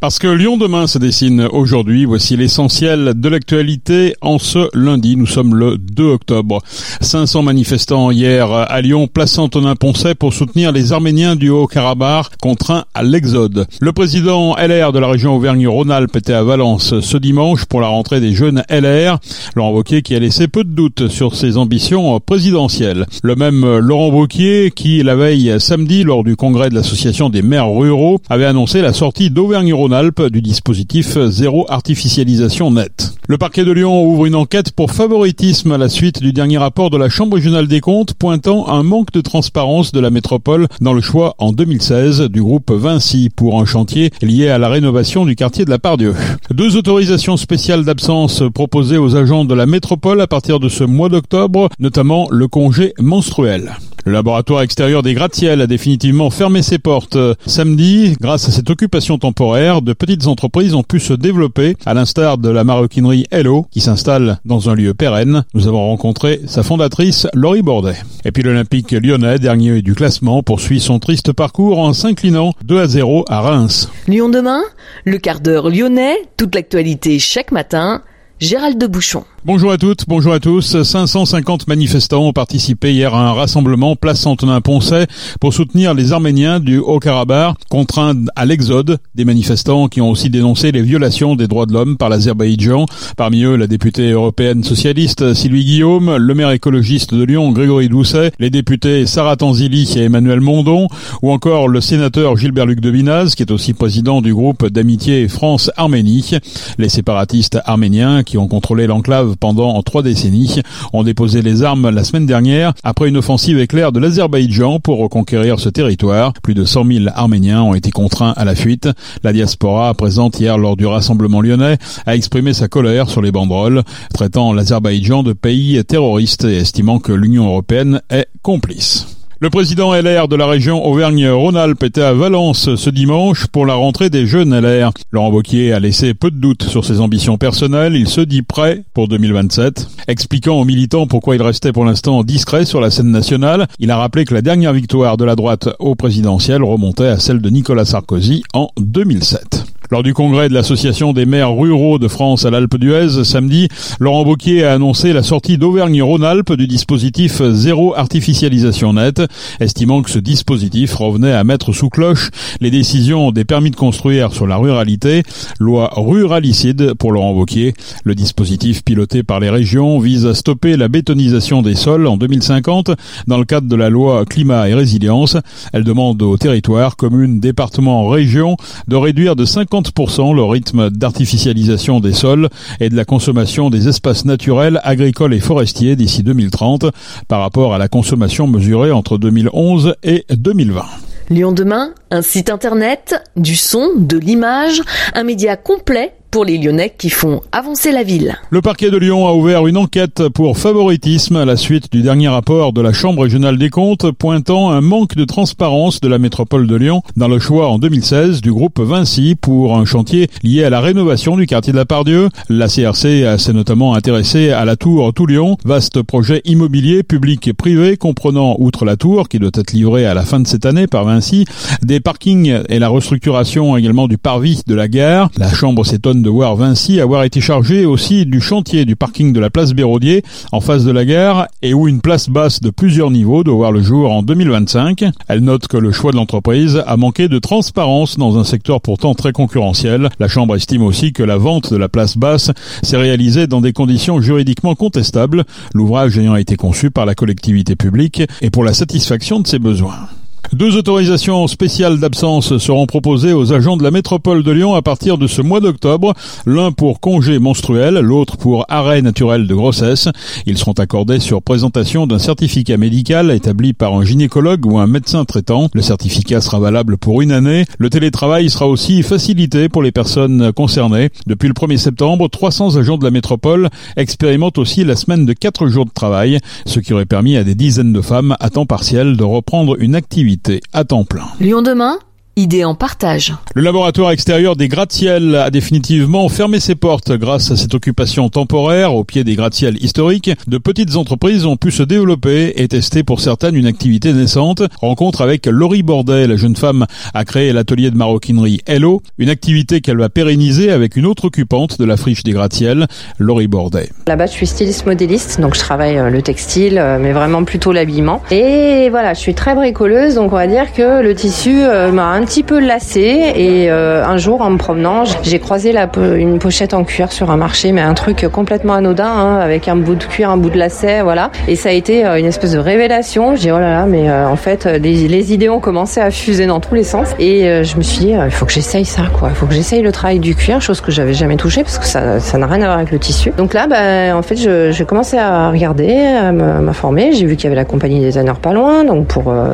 Parce 0.00 0.20
que 0.20 0.28
Lyon 0.28 0.56
demain 0.56 0.86
se 0.86 0.98
dessine 0.98 1.48
aujourd'hui, 1.50 2.04
voici 2.04 2.36
l'essentiel 2.36 3.14
de 3.16 3.28
l'actualité 3.28 4.14
en 4.20 4.38
ce 4.38 4.68
lundi, 4.72 5.16
nous 5.16 5.26
sommes 5.26 5.56
le 5.56 5.76
2 5.76 6.04
octobre. 6.04 6.62
500 7.00 7.42
manifestants 7.42 8.12
hier 8.12 8.48
à 8.52 8.80
Lyon, 8.80 9.08
place 9.08 9.36
Antonin 9.38 9.74
Poncet 9.74 10.14
pour 10.14 10.32
soutenir 10.32 10.70
les 10.70 10.92
Arméniens 10.92 11.34
du 11.34 11.50
Haut-Karabakh 11.50 12.36
contraints 12.40 12.84
à 12.94 13.02
l'exode. 13.02 13.66
Le 13.80 13.92
président 13.92 14.54
LR 14.54 14.92
de 14.92 15.00
la 15.00 15.08
région 15.08 15.34
Auvergne-Rhône-Alpes 15.34 16.14
était 16.14 16.32
à 16.32 16.44
Valence 16.44 17.00
ce 17.00 17.16
dimanche 17.16 17.64
pour 17.64 17.80
la 17.80 17.88
rentrée 17.88 18.20
des 18.20 18.34
jeunes 18.34 18.62
LR, 18.70 19.18
Laurent 19.56 19.72
Wauquiez 19.72 20.02
qui 20.02 20.14
a 20.14 20.20
laissé 20.20 20.46
peu 20.46 20.62
de 20.62 20.70
doutes 20.70 21.08
sur 21.08 21.34
ses 21.34 21.56
ambitions 21.56 22.20
présidentielles. 22.20 23.04
Le 23.24 23.34
même 23.34 23.78
Laurent 23.78 24.10
Wauquiez 24.10 24.70
qui, 24.70 25.02
la 25.02 25.16
veille 25.16 25.56
samedi, 25.58 26.04
lors 26.04 26.22
du 26.22 26.36
congrès 26.36 26.70
de 26.70 26.76
l'association 26.76 27.30
des 27.30 27.42
maires 27.42 27.68
ruraux, 27.68 28.20
avait 28.30 28.44
annoncé 28.44 28.80
la 28.80 28.92
sortie 28.92 29.30
d'Auvergne-Rhône 29.30 29.87
alpes 29.92 30.30
du 30.30 30.42
dispositif 30.42 31.18
zéro 31.26 31.66
artificialisation 31.68 32.70
nette. 32.70 33.14
Le 33.28 33.36
parquet 33.36 33.64
de 33.64 33.72
Lyon 33.72 34.06
ouvre 34.06 34.26
une 34.26 34.34
enquête 34.34 34.72
pour 34.72 34.90
favoritisme 34.90 35.72
à 35.72 35.78
la 35.78 35.88
suite 35.88 36.22
du 36.22 36.32
dernier 36.32 36.56
rapport 36.56 36.88
de 36.88 36.96
la 36.96 37.08
Chambre 37.08 37.36
régionale 37.36 37.68
des 37.68 37.80
comptes 37.80 38.14
pointant 38.14 38.68
un 38.68 38.82
manque 38.82 39.12
de 39.12 39.20
transparence 39.20 39.92
de 39.92 40.00
la 40.00 40.08
métropole 40.10 40.66
dans 40.80 40.94
le 40.94 41.02
choix 41.02 41.34
en 41.38 41.52
2016 41.52 42.22
du 42.22 42.42
groupe 42.42 42.70
Vinci 42.70 43.28
pour 43.28 43.60
un 43.60 43.66
chantier 43.66 44.10
lié 44.22 44.48
à 44.48 44.58
la 44.58 44.68
rénovation 44.68 45.26
du 45.26 45.36
quartier 45.36 45.64
de 45.64 45.70
la 45.70 45.78
Pardieu. 45.78 46.14
Deux 46.50 46.76
autorisations 46.76 47.36
spéciales 47.36 47.84
d'absence 47.84 48.42
proposées 48.54 48.98
aux 48.98 49.14
agents 49.14 49.44
de 49.44 49.54
la 49.54 49.66
métropole 49.66 50.20
à 50.20 50.26
partir 50.26 50.58
de 50.58 50.68
ce 50.68 50.84
mois 50.84 51.10
d'octobre, 51.10 51.68
notamment 51.78 52.28
le 52.30 52.48
congé 52.48 52.94
menstruel. 52.98 53.76
Le 54.08 54.14
laboratoire 54.14 54.62
extérieur 54.62 55.02
des 55.02 55.12
gratte-ciel 55.12 55.60
a 55.60 55.66
définitivement 55.66 56.30
fermé 56.30 56.62
ses 56.62 56.78
portes 56.78 57.18
samedi. 57.44 58.16
Grâce 58.18 58.48
à 58.48 58.52
cette 58.52 58.70
occupation 58.70 59.18
temporaire, 59.18 59.77
de 59.82 59.92
petites 59.92 60.26
entreprises 60.26 60.74
ont 60.74 60.82
pu 60.82 61.00
se 61.00 61.12
développer, 61.12 61.76
à 61.86 61.94
l'instar 61.94 62.38
de 62.38 62.48
la 62.48 62.64
maroquinerie 62.64 63.26
Hello, 63.30 63.66
qui 63.70 63.80
s'installe 63.80 64.38
dans 64.44 64.70
un 64.70 64.74
lieu 64.74 64.94
pérenne. 64.94 65.44
Nous 65.54 65.68
avons 65.68 65.86
rencontré 65.86 66.40
sa 66.46 66.62
fondatrice, 66.62 67.26
Laurie 67.34 67.62
Bordet. 67.62 67.96
Et 68.24 68.32
puis 68.32 68.42
l'Olympique 68.42 68.92
lyonnais, 68.92 69.38
dernier 69.38 69.82
du 69.82 69.94
classement, 69.94 70.42
poursuit 70.42 70.80
son 70.80 70.98
triste 70.98 71.32
parcours 71.32 71.78
en 71.78 71.92
s'inclinant 71.92 72.52
2 72.64 72.80
à 72.80 72.86
0 72.86 73.24
à 73.28 73.40
Reims. 73.40 73.90
Lyon 74.06 74.28
demain, 74.28 74.62
le 75.04 75.18
quart 75.18 75.40
d'heure 75.40 75.70
lyonnais, 75.70 76.16
toute 76.36 76.54
l'actualité 76.54 77.18
chaque 77.18 77.52
matin, 77.52 78.02
Gérald 78.40 78.78
de 78.78 78.86
Bouchon. 78.86 79.24
Bonjour 79.44 79.70
à 79.70 79.78
toutes, 79.78 80.04
bonjour 80.08 80.32
à 80.32 80.40
tous. 80.40 80.82
550 80.82 81.68
manifestants 81.68 82.26
ont 82.26 82.32
participé 82.32 82.92
hier 82.92 83.14
à 83.14 83.28
un 83.28 83.32
rassemblement 83.32 83.94
place 83.94 84.26
Antonin-Poncet 84.26 85.06
pour 85.40 85.54
soutenir 85.54 85.94
les 85.94 86.12
Arméniens 86.12 86.58
du 86.58 86.78
Haut-Karabakh 86.78 87.54
contraints 87.70 88.16
à 88.34 88.44
l'exode. 88.44 88.98
Des 89.14 89.24
manifestants 89.24 89.86
qui 89.86 90.00
ont 90.00 90.10
aussi 90.10 90.28
dénoncé 90.28 90.72
les 90.72 90.82
violations 90.82 91.36
des 91.36 91.46
droits 91.46 91.66
de 91.66 91.72
l'homme 91.72 91.96
par 91.96 92.08
l'Azerbaïdjan. 92.08 92.86
Parmi 93.16 93.44
eux, 93.44 93.54
la 93.54 93.68
députée 93.68 94.10
européenne 94.10 94.64
socialiste 94.64 95.32
Sylvie 95.34 95.64
Guillaume, 95.64 96.16
le 96.16 96.34
maire 96.34 96.50
écologiste 96.50 97.14
de 97.14 97.22
Lyon 97.22 97.52
Grégory 97.52 97.88
Doucet, 97.88 98.32
les 98.40 98.50
députés 98.50 99.06
Sarah 99.06 99.36
Tanzili 99.36 99.88
et 99.96 100.02
Emmanuel 100.02 100.40
Mondon, 100.40 100.88
ou 101.22 101.30
encore 101.30 101.68
le 101.68 101.80
sénateur 101.80 102.36
Gilbert-Luc 102.36 102.80
Devinaz, 102.80 103.36
qui 103.36 103.44
est 103.44 103.52
aussi 103.52 103.72
président 103.72 104.20
du 104.20 104.34
groupe 104.34 104.66
d'amitié 104.66 105.28
France-Arménie. 105.28 106.38
Les 106.76 106.88
séparatistes 106.88 107.60
arméniens 107.64 108.24
qui 108.24 108.36
ont 108.36 108.48
contrôlé 108.48 108.88
l'enclave 108.88 109.27
pendant 109.36 109.80
trois 109.82 110.02
décennies, 110.02 110.60
ont 110.92 111.02
déposé 111.02 111.42
les 111.42 111.62
armes 111.62 111.90
la 111.90 112.04
semaine 112.04 112.26
dernière 112.26 112.72
après 112.82 113.08
une 113.08 113.16
offensive 113.16 113.58
éclair 113.58 113.92
de 113.92 114.00
l'Azerbaïdjan 114.00 114.80
pour 114.80 114.98
reconquérir 114.98 115.60
ce 115.60 115.68
territoire. 115.68 116.32
Plus 116.42 116.54
de 116.54 116.64
100 116.64 116.84
000 116.84 117.04
Arméniens 117.14 117.62
ont 117.62 117.74
été 117.74 117.90
contraints 117.90 118.34
à 118.36 118.44
la 118.44 118.54
fuite. 118.54 118.88
La 119.22 119.32
diaspora, 119.32 119.92
présente 119.94 120.40
hier 120.40 120.58
lors 120.58 120.76
du 120.76 120.86
rassemblement 120.86 121.40
lyonnais, 121.40 121.78
a 122.06 122.14
exprimé 122.14 122.52
sa 122.52 122.68
colère 122.68 123.10
sur 123.10 123.22
les 123.22 123.32
banderoles, 123.32 123.82
traitant 124.14 124.52
l'Azerbaïdjan 124.52 125.22
de 125.22 125.32
pays 125.32 125.82
terroriste 125.84 126.44
et 126.44 126.56
estimant 126.56 126.98
que 126.98 127.12
l'Union 127.12 127.46
européenne 127.46 128.00
est 128.10 128.28
complice. 128.42 129.17
Le 129.40 129.50
président 129.50 129.94
LR 129.94 130.26
de 130.26 130.34
la 130.34 130.48
région 130.48 130.84
Auvergne-Rhône-Alpes 130.84 131.84
était 131.84 132.02
à 132.02 132.12
Valence 132.12 132.74
ce 132.74 132.90
dimanche 132.90 133.46
pour 133.46 133.66
la 133.66 133.74
rentrée 133.74 134.10
des 134.10 134.26
jeunes 134.26 134.52
LR. 134.52 134.90
Laurent 135.12 135.30
Wauquiez 135.30 135.72
a 135.72 135.78
laissé 135.78 136.12
peu 136.12 136.32
de 136.32 136.40
doutes 136.40 136.64
sur 136.64 136.84
ses 136.84 136.98
ambitions 136.98 137.38
personnelles. 137.38 137.94
Il 137.94 138.08
se 138.08 138.20
dit 138.20 138.42
prêt 138.42 138.82
pour 138.94 139.06
2027. 139.06 139.90
Expliquant 140.08 140.56
aux 140.56 140.64
militants 140.64 141.06
pourquoi 141.06 141.36
il 141.36 141.42
restait 141.42 141.72
pour 141.72 141.84
l'instant 141.84 142.24
discret 142.24 142.64
sur 142.64 142.80
la 142.80 142.90
scène 142.90 143.12
nationale, 143.12 143.68
il 143.78 143.92
a 143.92 143.96
rappelé 143.96 144.24
que 144.24 144.34
la 144.34 144.42
dernière 144.42 144.72
victoire 144.72 145.16
de 145.16 145.24
la 145.24 145.36
droite 145.36 145.68
au 145.78 145.94
présidentiel 145.94 146.64
remontait 146.64 147.06
à 147.06 147.20
celle 147.20 147.40
de 147.40 147.48
Nicolas 147.48 147.84
Sarkozy 147.84 148.42
en 148.54 148.70
2007. 148.80 149.77
Lors 149.90 150.02
du 150.02 150.12
congrès 150.12 150.50
de 150.50 150.54
l'Association 150.54 151.14
des 151.14 151.24
maires 151.24 151.54
ruraux 151.54 151.98
de 151.98 152.08
France 152.08 152.44
à 152.44 152.50
l'Alpe 152.50 152.76
d'Huez, 152.76 153.24
samedi, 153.24 153.68
Laurent 154.00 154.22
Wauquiez 154.22 154.62
a 154.62 154.74
annoncé 154.74 155.14
la 155.14 155.22
sortie 155.22 155.56
d'Auvergne-Rhône-Alpes 155.56 156.52
du 156.52 156.66
dispositif 156.66 157.40
zéro 157.52 157.96
artificialisation 157.96 158.92
nette, 158.92 159.22
estimant 159.60 160.02
que 160.02 160.10
ce 160.10 160.18
dispositif 160.18 160.94
revenait 160.94 161.32
à 161.32 161.42
mettre 161.42 161.72
sous 161.72 161.88
cloche 161.88 162.28
les 162.60 162.70
décisions 162.70 163.32
des 163.32 163.46
permis 163.46 163.70
de 163.70 163.76
construire 163.76 164.34
sur 164.34 164.46
la 164.46 164.58
ruralité, 164.58 165.22
loi 165.58 165.90
ruralicide 165.96 166.92
pour 166.92 167.10
Laurent 167.10 167.32
Wauquiez. 167.32 167.72
Le 168.04 168.14
dispositif 168.14 168.84
piloté 168.84 169.22
par 169.22 169.40
les 169.40 169.48
régions 169.48 170.00
vise 170.00 170.26
à 170.26 170.34
stopper 170.34 170.76
la 170.76 170.88
bétonisation 170.88 171.62
des 171.62 171.74
sols 171.74 172.06
en 172.06 172.18
2050 172.18 172.90
dans 173.26 173.38
le 173.38 173.46
cadre 173.46 173.68
de 173.68 173.76
la 173.76 173.88
loi 173.88 174.26
climat 174.26 174.68
et 174.68 174.74
résilience. 174.74 175.38
Elle 175.72 175.84
demande 175.84 176.20
aux 176.20 176.36
territoires, 176.36 176.96
communes, 176.96 177.40
départements, 177.40 178.06
régions 178.06 178.58
de 178.86 178.96
réduire 178.96 179.34
de 179.34 179.46
50 179.46 179.77
le 179.80 180.42
rythme 180.42 180.90
d'artificialisation 180.90 182.00
des 182.00 182.12
sols 182.12 182.48
et 182.80 182.88
de 182.88 182.96
la 182.96 183.04
consommation 183.04 183.70
des 183.70 183.88
espaces 183.88 184.24
naturels, 184.24 184.80
agricoles 184.84 185.34
et 185.34 185.40
forestiers 185.40 185.96
d'ici 185.96 186.22
2030 186.22 186.86
par 187.28 187.40
rapport 187.40 187.74
à 187.74 187.78
la 187.78 187.88
consommation 187.88 188.46
mesurée 188.46 188.90
entre 188.90 189.18
2011 189.18 189.94
et 190.02 190.24
2020. 190.30 190.84
Lyon 191.30 191.52
demain, 191.52 191.92
un 192.10 192.22
site 192.22 192.48
internet, 192.48 193.22
du 193.36 193.54
son, 193.54 193.90
de 193.96 194.16
l'image, 194.16 194.82
un 195.14 195.24
média 195.24 195.56
complet 195.56 196.14
pour 196.30 196.44
les 196.44 196.58
Lyonnais 196.58 196.94
qui 196.96 197.10
font 197.10 197.40
avancer 197.52 197.92
la 197.92 198.02
ville. 198.02 198.36
Le 198.50 198.60
parquet 198.60 198.90
de 198.90 198.96
Lyon 198.96 199.26
a 199.26 199.32
ouvert 199.32 199.66
une 199.66 199.76
enquête 199.76 200.28
pour 200.28 200.58
favoritisme 200.58 201.36
à 201.36 201.44
la 201.44 201.56
suite 201.56 201.90
du 201.90 202.02
dernier 202.02 202.28
rapport 202.28 202.72
de 202.72 202.80
la 202.80 202.92
Chambre 202.92 203.22
régionale 203.22 203.58
des 203.58 203.70
comptes 203.70 204.10
pointant 204.12 204.70
un 204.70 204.80
manque 204.80 205.16
de 205.16 205.24
transparence 205.24 206.00
de 206.00 206.08
la 206.08 206.18
métropole 206.18 206.66
de 206.66 206.76
Lyon 206.76 207.02
dans 207.16 207.28
le 207.28 207.38
choix 207.38 207.68
en 207.68 207.78
2016 207.78 208.40
du 208.40 208.52
groupe 208.52 208.80
Vinci 208.80 209.34
pour 209.34 209.76
un 209.76 209.84
chantier 209.84 210.28
lié 210.42 210.64
à 210.64 210.70
la 210.70 210.80
rénovation 210.80 211.36
du 211.36 211.46
quartier 211.46 211.72
de 211.72 211.78
la 211.78 211.86
Pardieu. 211.86 212.28
La 212.48 212.68
CRC 212.68 213.38
s'est 213.38 213.52
notamment 213.52 213.94
intéressée 213.94 214.50
à 214.50 214.64
la 214.64 214.76
tour 214.76 215.12
Tout 215.14 215.26
Lyon, 215.26 215.56
vaste 215.64 216.02
projet 216.02 216.42
immobilier 216.44 217.02
public 217.02 217.48
et 217.48 217.52
privé 217.52 217.96
comprenant, 217.96 218.56
outre 218.58 218.84
la 218.84 218.96
tour 218.96 219.28
qui 219.28 219.38
doit 219.38 219.50
être 219.54 219.72
livrée 219.72 220.06
à 220.06 220.14
la 220.14 220.22
fin 220.22 220.40
de 220.40 220.46
cette 220.46 220.66
année 220.66 220.86
par 220.86 221.04
Vinci, 221.04 221.44
des 221.82 222.00
parkings 222.00 222.62
et 222.68 222.78
la 222.78 222.88
restructuration 222.88 223.76
également 223.76 224.08
du 224.08 224.18
parvis 224.18 224.62
de 224.66 224.74
la 224.74 224.88
gare. 224.88 225.30
La 225.38 225.52
Chambre 225.52 225.84
s'étonne 225.84 226.17
de 226.22 226.30
voir 226.30 226.56
Vinci 226.56 227.00
avoir 227.00 227.24
été 227.24 227.40
chargé 227.40 227.84
aussi 227.84 228.26
du 228.26 228.40
chantier 228.40 228.84
du 228.84 228.96
parking 228.96 229.32
de 229.32 229.40
la 229.40 229.50
place 229.50 229.72
Béraudier 229.72 230.22
en 230.52 230.60
face 230.60 230.84
de 230.84 230.90
la 230.90 231.04
gare 231.04 231.48
et 231.62 231.74
où 231.74 231.88
une 231.88 232.00
place 232.00 232.28
basse 232.28 232.60
de 232.60 232.70
plusieurs 232.70 233.10
niveaux 233.10 233.44
doit 233.44 233.54
voir 233.54 233.72
le 233.72 233.82
jour 233.82 234.12
en 234.12 234.22
2025. 234.22 235.04
Elle 235.28 235.40
note 235.40 235.68
que 235.68 235.76
le 235.76 235.92
choix 235.92 236.12
de 236.12 236.16
l'entreprise 236.16 236.82
a 236.86 236.96
manqué 236.96 237.28
de 237.28 237.38
transparence 237.38 238.16
dans 238.16 238.38
un 238.38 238.44
secteur 238.44 238.80
pourtant 238.80 239.14
très 239.14 239.32
concurrentiel. 239.32 240.08
La 240.18 240.28
Chambre 240.28 240.56
estime 240.56 240.82
aussi 240.82 241.12
que 241.12 241.22
la 241.22 241.36
vente 241.36 241.72
de 241.72 241.76
la 241.76 241.88
place 241.88 242.16
basse 242.16 242.50
s'est 242.82 242.96
réalisée 242.96 243.46
dans 243.46 243.60
des 243.60 243.72
conditions 243.72 244.20
juridiquement 244.20 244.74
contestables, 244.74 245.44
l'ouvrage 245.74 246.18
ayant 246.18 246.36
été 246.36 246.56
conçu 246.56 246.90
par 246.90 247.06
la 247.06 247.14
collectivité 247.14 247.76
publique 247.76 248.22
et 248.40 248.50
pour 248.50 248.64
la 248.64 248.74
satisfaction 248.74 249.40
de 249.40 249.46
ses 249.46 249.58
besoins. 249.58 250.08
Deux 250.54 250.76
autorisations 250.76 251.46
spéciales 251.46 252.00
d'absence 252.00 252.56
seront 252.56 252.86
proposées 252.86 253.34
aux 253.34 253.52
agents 253.52 253.76
de 253.76 253.82
la 253.82 253.90
métropole 253.90 254.42
de 254.42 254.50
Lyon 254.50 254.74
à 254.74 254.80
partir 254.80 255.18
de 255.18 255.26
ce 255.26 255.42
mois 255.42 255.60
d'octobre, 255.60 256.14
l'un 256.46 256.72
pour 256.72 257.00
congé 257.00 257.38
menstruel, 257.38 257.98
l'autre 257.98 258.38
pour 258.38 258.64
arrêt 258.70 259.02
naturel 259.02 259.46
de 259.46 259.54
grossesse. 259.54 260.08
Ils 260.46 260.56
seront 260.56 260.72
accordés 260.72 261.20
sur 261.20 261.42
présentation 261.42 262.06
d'un 262.06 262.18
certificat 262.18 262.78
médical 262.78 263.30
établi 263.30 263.74
par 263.74 263.94
un 263.94 264.04
gynécologue 264.04 264.64
ou 264.64 264.78
un 264.78 264.86
médecin 264.86 265.26
traitant. 265.26 265.68
Le 265.74 265.82
certificat 265.82 266.40
sera 266.40 266.58
valable 266.58 266.96
pour 266.96 267.20
une 267.20 267.32
année. 267.32 267.66
Le 267.78 267.90
télétravail 267.90 268.48
sera 268.48 268.66
aussi 268.68 269.02
facilité 269.02 269.68
pour 269.68 269.82
les 269.82 269.92
personnes 269.92 270.52
concernées. 270.54 271.10
Depuis 271.26 271.48
le 271.48 271.54
1er 271.54 271.76
septembre, 271.76 272.26
300 272.26 272.76
agents 272.76 272.96
de 272.96 273.04
la 273.04 273.10
métropole 273.10 273.68
expérimentent 273.98 274.58
aussi 274.58 274.82
la 274.84 274.96
semaine 274.96 275.26
de 275.26 275.34
4 275.34 275.66
jours 275.66 275.84
de 275.84 275.90
travail, 275.90 276.38
ce 276.64 276.80
qui 276.80 276.94
aurait 276.94 277.04
permis 277.04 277.36
à 277.36 277.44
des 277.44 277.54
dizaines 277.54 277.92
de 277.92 278.00
femmes 278.00 278.34
à 278.40 278.48
temps 278.48 278.66
partiel 278.66 279.18
de 279.18 279.24
reprendre 279.24 279.76
une 279.78 279.94
activité 279.94 280.37
à 280.72 280.84
temps 280.84 281.04
plein. 281.04 281.26
Lyon 281.40 281.62
demain? 281.62 281.98
Idée 282.38 282.64
en 282.64 282.74
partage. 282.74 283.34
Le 283.54 283.62
laboratoire 283.62 284.10
extérieur 284.10 284.56
des 284.56 284.68
gratte-ciels 284.68 285.34
a 285.34 285.50
définitivement 285.50 286.28
fermé 286.28 286.60
ses 286.60 286.74
portes 286.74 287.12
grâce 287.12 287.50
à 287.50 287.56
cette 287.56 287.74
occupation 287.74 288.28
temporaire 288.28 288.94
au 288.94 289.04
pied 289.04 289.24
des 289.24 289.34
gratte-ciels 289.34 289.82
historiques. 289.82 290.30
De 290.46 290.58
petites 290.58 290.96
entreprises 290.96 291.46
ont 291.46 291.56
pu 291.56 291.70
se 291.70 291.82
développer 291.82 292.52
et 292.56 292.68
tester 292.68 293.02
pour 293.02 293.20
certaines 293.20 293.56
une 293.56 293.66
activité 293.66 294.12
naissante. 294.12 294.62
Rencontre 294.80 295.20
avec 295.20 295.46
Laurie 295.46 295.82
Bordet, 295.82 296.26
la 296.26 296.36
jeune 296.36 296.56
femme 296.56 296.86
a 297.14 297.24
créé 297.24 297.52
l'atelier 297.52 297.90
de 297.90 297.96
maroquinerie 297.96 298.60
Hello, 298.66 299.02
une 299.18 299.30
activité 299.30 299.80
qu'elle 299.80 299.98
va 299.98 300.08
pérenniser 300.08 300.70
avec 300.70 300.96
une 300.96 301.06
autre 301.06 301.26
occupante 301.26 301.78
de 301.78 301.84
la 301.84 301.96
friche 301.96 302.22
des 302.22 302.32
gratte-ciels, 302.32 302.86
Laurie 303.18 303.48
Bordet. 303.48 303.90
Là-bas, 304.06 304.26
je 304.26 304.32
suis 304.32 304.46
styliste 304.46 304.86
modéliste, 304.86 305.40
donc 305.40 305.54
je 305.54 305.60
travaille 305.60 305.98
euh, 305.98 306.10
le 306.10 306.22
textile, 306.22 306.78
euh, 306.78 306.98
mais 307.00 307.12
vraiment 307.12 307.44
plutôt 307.44 307.72
l'habillement. 307.72 308.22
Et 308.30 308.88
voilà, 308.90 309.14
je 309.14 309.20
suis 309.20 309.34
très 309.34 309.54
bricoleuse, 309.54 310.14
donc 310.14 310.32
on 310.32 310.36
va 310.36 310.46
dire 310.46 310.72
que 310.72 311.02
le 311.02 311.14
tissu 311.14 311.62
euh, 311.62 311.90
m'a 311.92 312.06
un 312.06 312.24
petit 312.28 312.42
peu 312.42 312.58
lassée. 312.58 313.32
Et 313.36 313.70
un 313.70 314.16
jour, 314.18 314.42
en 314.42 314.50
me 314.50 314.58
promenant, 314.58 315.04
j'ai 315.22 315.38
croisé 315.38 315.74
une 315.96 316.38
pochette 316.38 316.74
en 316.74 316.84
cuir 316.84 317.10
sur 317.10 317.30
un 317.30 317.36
marché, 317.36 317.72
mais 317.72 317.80
un 317.80 317.94
truc 317.94 318.26
complètement 318.30 318.74
anodin, 318.74 319.06
hein, 319.06 319.38
avec 319.38 319.68
un 319.68 319.76
bout 319.76 319.94
de 319.94 320.04
cuir, 320.04 320.30
un 320.30 320.36
bout 320.36 320.50
de 320.50 320.58
lacet, 320.58 321.02
voilà. 321.02 321.30
Et 321.46 321.56
ça 321.56 321.70
a 321.70 321.72
été 321.72 322.04
une 322.04 322.26
espèce 322.26 322.52
de 322.52 322.58
révélation. 322.58 323.34
J'ai 323.34 323.50
oh 323.50 323.58
là 323.58 323.72
là, 323.72 323.86
mais 323.86 324.10
en 324.10 324.36
fait, 324.36 324.66
les, 324.66 325.32
idées 325.32 325.48
ont 325.48 325.60
commencé 325.60 326.00
à 326.00 326.10
fuser 326.10 326.46
dans 326.46 326.60
tous 326.60 326.74
les 326.74 326.84
sens. 326.84 327.08
Et 327.18 327.64
je 327.64 327.76
me 327.76 327.82
suis 327.82 328.00
dit, 328.00 328.12
il 328.12 328.30
faut 328.30 328.44
que 328.44 328.52
j'essaye 328.52 328.84
ça, 328.84 329.02
quoi. 329.18 329.30
Il 329.30 329.34
faut 329.34 329.46
que 329.46 329.54
j'essaye 329.54 329.82
le 329.82 329.92
travail 329.92 330.18
du 330.18 330.34
cuir, 330.34 330.60
chose 330.60 330.80
que 330.80 330.92
j'avais 330.92 331.14
jamais 331.14 331.36
touché 331.36 331.62
parce 331.62 331.78
que 331.78 331.86
ça 331.86 332.38
n'a 332.38 332.46
rien 332.46 332.62
à 332.62 332.66
voir 332.66 332.78
avec 332.78 332.90
le 332.90 332.98
tissu. 332.98 333.32
Donc 333.36 333.54
là, 333.54 333.66
bah, 333.66 334.16
en 334.16 334.22
fait, 334.22 334.36
j'ai 334.36 334.84
commencé 334.84 335.16
à 335.16 335.50
regarder, 335.50 335.96
à 335.96 336.32
m'informer. 336.32 337.12
J'ai 337.12 337.24
vu 337.24 337.36
qu'il 337.36 337.44
y 337.44 337.46
avait 337.46 337.56
la 337.56 337.64
compagnie 337.64 338.00
des 338.00 338.08
designer 338.08 338.38
pas 338.38 338.52
loin, 338.52 338.84
donc 338.84 339.06
pour 339.06 339.30
euh, 339.30 339.48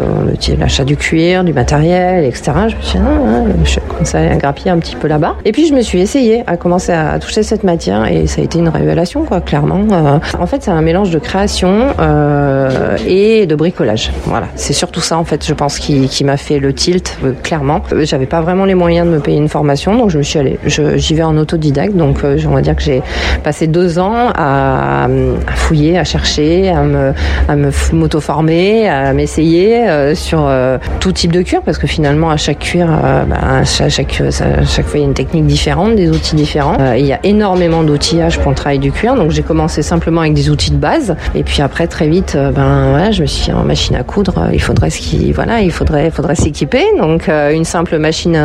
l'achat 0.58 0.84
du 0.84 0.96
cuir, 0.96 1.44
du 1.44 1.52
matériel, 1.52 2.24
etc. 2.24 2.52
Je 2.68 2.76
me 2.76 2.82
suis 2.82 2.98
dit, 2.98 3.04
ah, 3.04 3.44
je 3.64 3.80
commençais 3.80 4.30
à 4.30 4.36
grappiller 4.36 4.70
un 4.70 4.78
petit 4.78 4.96
peu 4.96 5.08
là-bas. 5.08 5.36
Et 5.44 5.52
puis 5.52 5.66
je 5.66 5.74
me 5.74 5.82
suis 5.82 6.00
essayée 6.00 6.44
à 6.46 6.56
commencer 6.56 6.92
à 6.92 7.18
toucher 7.18 7.42
cette 7.42 7.64
matière 7.64 8.06
et 8.06 8.26
ça 8.26 8.40
a 8.40 8.44
été 8.44 8.58
une 8.58 8.68
révélation, 8.68 9.24
quoi, 9.24 9.40
clairement. 9.40 9.84
Euh, 9.90 10.18
en 10.38 10.46
fait, 10.46 10.62
c'est 10.62 10.70
un 10.70 10.80
mélange 10.80 11.10
de 11.10 11.18
création 11.18 11.88
euh, 11.98 12.96
et 13.06 13.46
de 13.46 13.54
bricolage. 13.54 14.10
Voilà, 14.24 14.46
c'est 14.54 14.72
surtout 14.72 15.00
ça, 15.00 15.18
en 15.18 15.24
fait, 15.24 15.44
je 15.46 15.54
pense, 15.54 15.78
qui, 15.78 16.08
qui 16.08 16.24
m'a 16.24 16.36
fait 16.36 16.58
le 16.58 16.72
tilt, 16.72 17.18
euh, 17.24 17.32
clairement. 17.42 17.82
J'avais 18.02 18.26
pas 18.26 18.40
vraiment 18.40 18.64
les 18.64 18.74
moyens 18.74 19.06
de 19.06 19.12
me 19.12 19.20
payer 19.20 19.38
une 19.38 19.48
formation, 19.48 19.96
donc 19.96 20.10
je 20.10 20.18
me 20.18 20.22
suis 20.22 20.38
allée, 20.38 20.58
j'y 20.66 21.14
vais 21.14 21.22
en 21.22 21.36
autodidacte, 21.36 21.94
donc 21.94 22.18
on 22.24 22.54
va 22.54 22.60
dire 22.60 22.76
que 22.76 22.82
j'ai 22.82 23.02
passé 23.42 23.66
deux 23.66 23.98
ans 23.98 24.30
à, 24.34 25.08
fouiller, 25.54 25.98
à 25.98 26.04
chercher, 26.04 26.70
à 26.70 26.82
me, 26.82 27.12
à 27.48 27.56
me 27.56 27.70
m'auto-former, 27.92 28.88
à 28.88 29.12
m'essayer 29.12 29.88
euh, 29.88 30.14
sur 30.14 30.46
euh, 30.46 30.78
tout 31.00 31.12
type 31.12 31.32
de 31.32 31.42
cuir, 31.42 31.62
parce 31.62 31.78
que 31.78 31.86
finalement 31.86 32.30
à 32.30 32.36
chaque 32.44 32.58
cuir, 32.58 32.86
euh, 32.90 33.24
bah, 33.24 33.36
à 33.60 33.64
chaque, 33.64 33.90
chaque, 33.90 34.22
chaque, 34.30 34.86
fois 34.86 34.98
il 34.98 35.00
y 35.00 35.04
a 35.04 35.06
une 35.06 35.14
technique 35.14 35.46
différente, 35.46 35.96
des 35.96 36.10
outils 36.10 36.36
différents. 36.36 36.76
il 36.94 37.06
y 37.06 37.12
a 37.14 37.18
énormément 37.22 37.82
d'outillage 37.82 38.38
pour 38.38 38.50
le 38.50 38.56
travail 38.56 38.78
du 38.78 38.92
cuir, 38.92 39.14
donc 39.14 39.30
j'ai 39.30 39.42
commencé 39.42 39.80
simplement 39.80 40.20
avec 40.20 40.34
des 40.34 40.50
outils 40.50 40.70
de 40.70 40.76
base, 40.76 41.16
et 41.34 41.42
puis 41.42 41.62
après 41.62 41.86
très 41.86 42.06
vite, 42.06 42.36
ben 42.54 43.10
je 43.12 43.22
me 43.22 43.26
suis 43.26 43.44
dit 43.44 43.52
en 43.52 43.64
machine 43.64 43.96
à 43.96 44.02
coudre, 44.02 44.50
il 44.52 44.60
faudrait 44.60 44.90
voilà, 45.32 45.62
il 45.62 45.72
faudrait, 45.72 46.10
faudrait 46.10 46.34
s'équiper. 46.34 46.84
Donc 46.98 47.28
une 47.28 47.64
simple 47.64 47.98
machine 47.98 48.38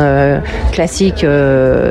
classique, 0.72 1.26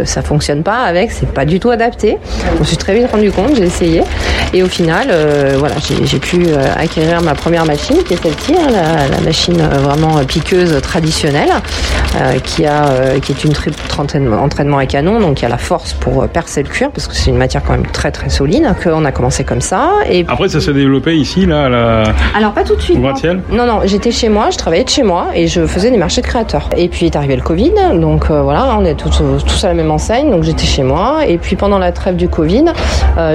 ça 0.04 0.22
fonctionne 0.24 0.64
pas 0.64 0.80
avec, 0.84 1.12
c'est 1.12 1.32
pas 1.32 1.46
du 1.46 1.60
tout 1.60 1.70
adapté. 1.70 2.18
Je 2.56 2.60
me 2.60 2.64
suis 2.64 2.78
très 2.78 2.96
vite 2.96 3.12
rendu 3.12 3.32
compte, 3.32 3.56
j'ai 3.56 3.66
essayé, 3.66 4.02
et 4.54 4.64
au 4.64 4.68
final, 4.68 5.08
voilà, 5.58 5.76
j'ai 6.04 6.20
pu 6.20 6.48
acquérir 6.76 7.22
ma 7.22 7.36
première 7.36 7.66
machine, 7.66 7.98
qui 8.04 8.14
est 8.14 8.22
celle-ci, 8.22 8.54
hein, 8.54 8.68
la, 9.12 9.22
machine 9.22 9.60
euh, 9.62 9.78
vraiment 9.78 10.24
piqueuse 10.26 10.80
traditionnelle, 10.82 11.52
euh, 12.16 12.40
qui 12.40 12.66
a 12.66 12.88
euh, 12.88 13.20
qui 13.20 13.32
est 13.32 13.44
une 13.44 13.54
triple 13.54 13.80
entraînement 13.98 14.78
à 14.78 14.86
canon, 14.86 15.20
donc 15.20 15.40
il 15.40 15.44
y 15.44 15.46
a 15.46 15.50
la 15.50 15.58
force 15.58 15.94
pour 15.94 16.28
percer 16.28 16.64
le 16.64 16.70
cuir, 16.70 16.92
parce 16.92 17.08
que 17.08 17.16
c'est 17.16 17.30
une 17.30 17.38
matière 17.38 17.64
quand 17.64 17.74
même 17.74 17.88
très 17.88 18.12
très 18.12 18.30
solide. 18.30 18.68
Qu'on 18.84 19.06
a 19.06 19.12
commencé 19.12 19.44
comme 19.44 19.62
ça. 19.62 19.92
Et 20.10 20.26
après, 20.28 20.50
ça 20.50 20.62
s'est 20.62 20.74
développé 20.74 21.16
ici, 21.16 21.46
là, 21.46 21.66
à 21.66 21.70
la... 21.70 22.04
Alors 22.36 22.54
pas 22.54 22.64
tout 22.64 22.76
de 22.76 22.82
suite. 22.82 23.00
Non, 23.52 23.66
non, 23.66 23.82
j'étais 23.86 24.12
chez 24.12 24.30
moi, 24.30 24.50
je 24.52 24.58
travaillais 24.58 24.84
de 24.84 24.90
chez 24.90 25.04
moi 25.04 25.28
et 25.34 25.48
je 25.48 25.66
faisais 25.66 25.92
des 25.92 25.98
marchés 25.98 26.22
de 26.22 26.28
créateurs. 26.28 26.70
Et 26.78 26.88
puis 26.88 27.08
est 27.08 27.16
arrivé 27.16 27.36
le 27.36 27.42
Covid, 27.42 27.74
donc 27.96 28.30
voilà, 28.30 28.76
on 28.78 28.86
est 28.86 28.96
tous, 28.96 29.22
tous 29.46 29.64
à 29.64 29.70
la 29.70 29.74
même 29.74 29.92
enseigne, 29.92 30.30
donc 30.30 30.44
j'étais 30.44 30.66
chez 30.66 30.84
moi. 30.84 31.26
Et 31.28 31.38
puis 31.38 31.56
pendant 31.56 31.80
la 31.80 31.92
trêve 31.92 32.16
du 32.16 32.30
Covid, 32.30 32.66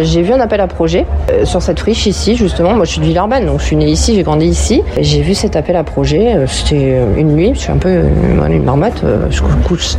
j'ai 0.02 0.22
vu 0.22 0.32
un 0.32 0.40
appel 0.40 0.60
à 0.60 0.66
projet 0.66 1.03
sur 1.44 1.62
cette 1.62 1.80
friche 1.80 2.06
ici, 2.06 2.36
justement. 2.36 2.74
Moi, 2.74 2.84
je 2.84 2.92
suis 2.92 3.00
de 3.00 3.06
Villeurbanne, 3.06 3.46
donc 3.46 3.60
je 3.60 3.64
suis 3.64 3.76
née 3.76 3.88
ici, 3.88 4.14
j'ai 4.14 4.22
grandi 4.22 4.46
ici. 4.46 4.82
J'ai 5.00 5.20
vu 5.20 5.34
cet 5.34 5.56
appel 5.56 5.76
à 5.76 5.84
projet. 5.84 6.34
Euh, 6.34 6.46
c'était 6.46 6.98
une 7.16 7.34
nuit, 7.34 7.52
je 7.54 7.60
suis 7.60 7.72
un 7.72 7.76
peu 7.76 8.02
une 8.48 8.62
marmotte, 8.62 9.02
euh, 9.04 9.26
je 9.30 9.42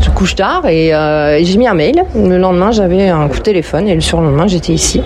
couche, 0.10 0.36
tard 0.36 0.68
et, 0.68 0.94
euh, 0.94 1.44
j'ai 1.44 1.58
mis 1.58 1.68
un 1.68 1.74
mail. 1.74 2.04
Le 2.16 2.38
lendemain, 2.38 2.72
j'avais 2.72 3.10
un 3.10 3.28
coup 3.28 3.38
de 3.38 3.44
téléphone 3.44 3.88
et 3.88 3.96
le 3.96 4.02
surlendemain, 4.02 4.48
j'étais 4.48 4.74
ici. 4.74 5.02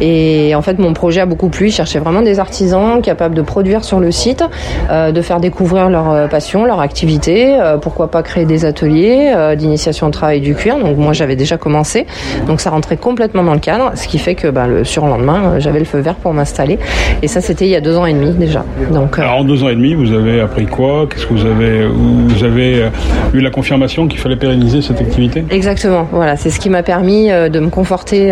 Et 0.00 0.54
en 0.54 0.62
fait, 0.62 0.78
mon 0.78 0.92
projet 0.92 1.20
a 1.20 1.26
beaucoup 1.26 1.48
plu. 1.48 1.70
Je 1.70 1.76
cherchais 1.76 1.98
vraiment 1.98 2.22
des 2.22 2.38
artisans 2.38 3.00
capables 3.02 3.34
de 3.34 3.42
produire 3.42 3.84
sur 3.84 3.98
le 3.98 4.12
site, 4.12 4.44
de 4.90 5.22
faire 5.22 5.40
découvrir 5.40 5.88
leur 5.88 6.28
passion, 6.28 6.64
leur 6.64 6.80
activité. 6.80 7.58
pourquoi 7.82 8.08
pas 8.08 8.22
créer 8.22 8.44
des 8.44 8.64
ateliers 8.64 9.34
d'initiation 9.56 10.06
au 10.06 10.10
travail 10.10 10.40
du 10.40 10.54
cuir. 10.54 10.78
Donc 10.78 10.96
moi, 10.98 11.12
j'avais 11.12 11.34
déjà 11.34 11.56
commencé. 11.56 12.06
Donc 12.46 12.60
ça 12.60 12.70
rentrait 12.70 12.96
complètement 12.96 13.42
dans 13.42 13.54
le 13.54 13.58
cadre, 13.58 13.92
ce 13.94 14.06
qui 14.06 14.18
fait 14.18 14.36
que 14.36 14.48
bah, 14.48 14.68
le 14.68 14.84
surlendemain, 14.84 15.27
j'avais 15.58 15.78
le 15.78 15.84
feu 15.84 15.98
vert 15.98 16.16
pour 16.16 16.32
m'installer. 16.32 16.78
Et 17.22 17.28
ça, 17.28 17.40
c'était 17.40 17.66
il 17.66 17.70
y 17.70 17.76
a 17.76 17.80
deux 17.80 17.96
ans 17.96 18.06
et 18.06 18.12
demi 18.12 18.32
déjà. 18.32 18.64
Donc, 18.90 19.18
euh, 19.18 19.22
Alors 19.22 19.38
en 19.38 19.44
deux 19.44 19.62
ans 19.64 19.68
et 19.68 19.74
demi, 19.74 19.94
vous 19.94 20.12
avez 20.12 20.40
appris 20.40 20.66
quoi? 20.66 21.06
Qu'est-ce 21.08 21.26
que 21.26 21.34
vous 21.34 21.46
avez 21.46 21.86
Vous 21.86 22.44
avez 22.44 22.82
euh, 22.82 22.88
eu 23.34 23.40
la 23.40 23.50
confirmation 23.50 24.06
qu'il 24.08 24.20
fallait 24.20 24.36
pérenniser 24.36 24.82
cette 24.82 25.00
activité? 25.00 25.44
Exactement. 25.50 26.06
Voilà, 26.12 26.36
c'est 26.36 26.50
ce 26.50 26.60
qui 26.60 26.70
m'a 26.70 26.82
permis 26.82 27.30
euh, 27.30 27.48
de 27.48 27.60
me 27.60 27.68
conforter 27.68 28.28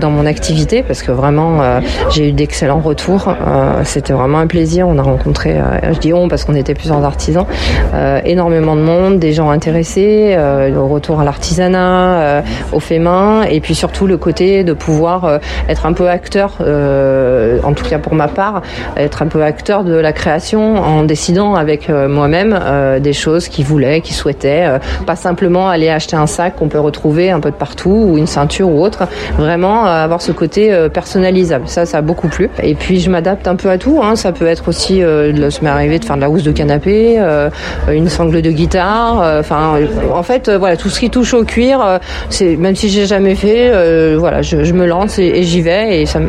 dans 0.00 0.10
mon 0.10 0.26
activité 0.26 0.82
parce 0.82 1.02
que 1.02 1.12
vraiment, 1.12 1.60
j'ai 2.10 2.28
eu 2.28 2.32
d'excellents 2.32 2.80
retours. 2.80 3.34
C'était 3.84 4.12
vraiment 4.12 4.38
un 4.38 4.46
plaisir. 4.46 4.88
On 4.88 4.98
a 4.98 5.02
rencontré, 5.02 5.56
je 5.92 5.98
dis 5.98 6.12
on 6.12 6.28
parce 6.28 6.44
qu'on 6.44 6.54
était 6.54 6.74
plusieurs 6.74 7.04
artisans, 7.04 7.46
énormément 8.24 8.76
de 8.76 8.82
monde, 8.82 9.18
des 9.18 9.32
gens 9.32 9.50
intéressés, 9.50 10.36
au 10.76 10.86
retour 10.86 11.20
à 11.20 11.24
l'artisanat, 11.24 12.42
au 12.72 12.80
fait 12.80 12.98
main, 12.98 13.42
et 13.42 13.60
puis 13.60 13.74
surtout 13.74 14.06
le 14.06 14.16
côté 14.16 14.64
de 14.64 14.72
pouvoir 14.72 15.40
être 15.68 15.86
un 15.86 15.92
peu 15.92 16.08
acteur, 16.10 16.56
en 16.60 17.72
tout 17.72 17.84
cas 17.84 17.98
pour 17.98 18.14
ma 18.14 18.28
part, 18.28 18.62
être 18.96 19.22
un 19.22 19.26
peu 19.26 19.42
acteur 19.42 19.84
de 19.84 19.94
la 19.94 20.12
création 20.12 20.76
en 20.76 21.04
décidant 21.04 21.54
avec 21.54 21.90
euh, 21.90 22.08
moi-même 22.08 22.58
euh, 22.60 22.98
des 22.98 23.12
choses 23.12 23.48
qu'ils 23.48 23.64
voulaient, 23.64 24.00
qu'ils 24.00 24.14
souhaitaient, 24.14 24.66
euh, 24.66 24.78
pas 25.06 25.16
simplement 25.16 25.68
aller 25.68 25.88
acheter 25.88 26.16
un 26.16 26.26
sac 26.26 26.56
qu'on 26.56 26.68
peut 26.68 26.80
retrouver 26.80 27.30
un 27.30 27.40
peu 27.40 27.50
de 27.50 27.56
partout 27.56 28.08
ou 28.10 28.18
une 28.18 28.26
ceinture 28.26 28.68
ou 28.68 28.82
autre, 28.82 29.06
vraiment 29.38 29.84
avoir 29.84 30.22
ce 30.22 30.32
côté 30.32 30.72
personnalisable. 30.92 31.68
Ça, 31.68 31.86
ça 31.86 31.98
a 31.98 32.00
beaucoup 32.00 32.28
plu. 32.28 32.50
Et 32.62 32.74
puis 32.74 33.00
je 33.00 33.10
m'adapte 33.10 33.46
un 33.48 33.56
peu 33.56 33.70
à 33.70 33.78
tout. 33.78 34.00
Hein. 34.02 34.16
Ça 34.16 34.32
peut 34.32 34.46
être 34.46 34.68
aussi, 34.68 35.00
ça 35.00 35.58
m'est 35.62 35.68
arrivé 35.68 35.98
de 35.98 36.04
faire 36.04 36.16
de 36.16 36.20
la 36.20 36.30
housse 36.30 36.42
de 36.42 36.52
canapé, 36.52 37.20
une 37.90 38.08
sangle 38.08 38.42
de 38.42 38.50
guitare. 38.50 39.38
Enfin, 39.38 39.78
en 40.12 40.22
fait, 40.22 40.50
voilà, 40.50 40.76
tout 40.76 40.88
ce 40.88 41.00
qui 41.00 41.10
touche 41.10 41.34
au 41.34 41.44
cuir, 41.44 42.00
c'est 42.28 42.56
même 42.56 42.76
si 42.76 42.88
j'ai 42.88 43.06
jamais 43.06 43.34
fait, 43.34 43.72
voilà, 44.16 44.42
je, 44.42 44.72
me 44.72 44.86
lance 44.86 45.18
et, 45.18 45.42
j'y 45.42 45.62
vais 45.62 45.99
ça, 46.06 46.20
me, 46.20 46.28